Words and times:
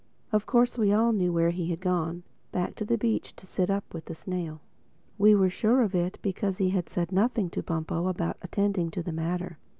Of 0.31 0.47
course 0.47 0.79
we 0.79 0.91
all 0.91 1.11
knew 1.11 1.31
where 1.31 1.51
he 1.51 1.67
had 1.67 1.79
gone: 1.79 2.23
back 2.51 2.73
to 2.77 2.85
the 2.85 2.97
beach 2.97 3.35
to 3.35 3.45
sit 3.45 3.69
up 3.69 3.93
with 3.93 4.05
the 4.05 4.15
snail. 4.15 4.59
We 5.19 5.35
were 5.35 5.51
sure 5.51 5.83
of 5.83 5.93
it 5.93 6.17
because 6.23 6.57
he 6.57 6.71
had 6.71 6.89
said 6.89 7.11
nothing 7.11 7.51
to 7.51 7.61
Bumpo 7.61 8.07
about 8.07 8.37
attending 8.41 8.89
to 8.89 9.03
the 9.03 9.11
matter. 9.11 9.59